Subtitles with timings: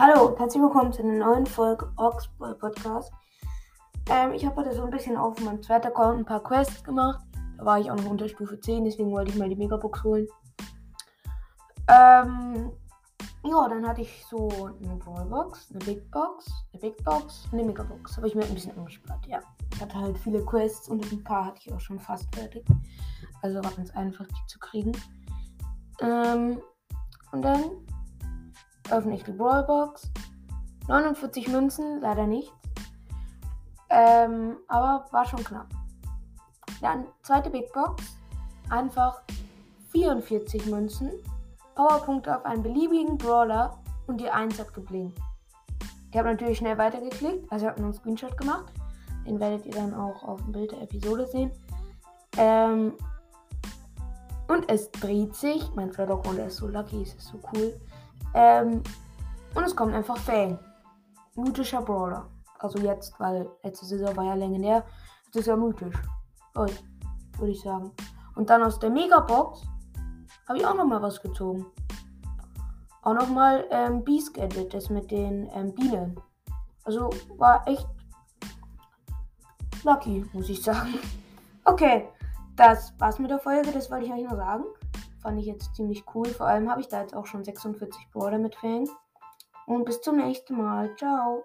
[0.00, 3.12] Hallo herzlich willkommen zu einer neuen Folge Oxboy Podcast.
[4.08, 7.18] Ähm, ich habe heute so ein bisschen auf meinem zweiten Account ein paar Quests gemacht.
[7.56, 10.28] Da war ich auch noch unter Stufe 10, deswegen wollte ich mal die Megabox holen.
[11.88, 12.70] Ähm,
[13.42, 17.66] ja, dann hatte ich so eine Brawlbox, eine Big Box, eine Big Box und eine
[17.66, 18.18] Megabox.
[18.18, 19.40] Habe ich mir ein bisschen angespart, ja.
[19.74, 22.64] Ich hatte halt viele Quests und ein paar hatte ich auch schon fast fertig.
[23.42, 24.92] Also war ganz einfach, die zu kriegen.
[26.00, 26.62] Ähm,
[27.32, 27.62] und dann
[28.90, 30.10] öffne ich die Brawlbox.
[30.88, 32.52] 49 Münzen, leider nichts.
[33.90, 35.66] Ähm, aber war schon knapp.
[36.80, 38.16] Dann zweite Big Box.
[38.70, 39.22] Einfach
[39.92, 41.10] 44 Münzen.
[41.74, 45.18] Powerpunkte auf einen beliebigen Brawler und die 1 hat geblinkt.
[46.10, 48.72] Ich habe natürlich schnell weitergeklickt, also ich habe einen Screenshot gemacht.
[49.26, 51.52] Den werdet ihr dann auch auf dem Bild der Episode sehen.
[52.36, 52.94] Ähm,
[54.48, 55.70] und es dreht sich.
[55.74, 57.78] Mein Freddock der ist so lucky, es ist so cool.
[58.34, 58.82] Ähm,
[59.54, 60.58] und es kommt einfach Fang.
[61.36, 62.26] Mythischer Brawler.
[62.58, 64.84] Also jetzt, weil letzte Saison war ja legendär.
[65.26, 65.96] Jetzt ist ja mythisch.
[66.54, 67.92] Würde ich sagen.
[68.34, 69.62] Und dann aus der Megabox
[70.48, 71.66] habe ich auch nochmal was gezogen.
[73.02, 76.20] Auch nochmal ähm, Beast Gadget, das mit den ähm, Bienen.
[76.84, 77.86] Also war echt
[79.84, 80.94] lucky, muss ich sagen.
[81.64, 82.08] Okay,
[82.56, 84.64] das war's mit der Folge, das wollte ich euch nur sagen.
[85.28, 86.24] Fand ich jetzt ziemlich cool.
[86.24, 88.88] Vor allem habe ich da jetzt auch schon 46 Brawler mit Fang.
[89.66, 90.96] Und bis zum nächsten Mal.
[90.96, 91.44] Ciao.